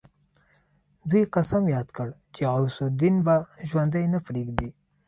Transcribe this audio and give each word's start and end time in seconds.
دوی 1.09 1.23
قسم 1.35 1.63
ياد 1.75 1.87
کړ 1.97 2.07
چې 2.33 2.41
غوث 2.53 2.77
الدين 2.89 3.15
به 3.25 3.35
ژوندی 3.69 4.05
نه 4.13 4.19
پريږدي. 4.27 4.69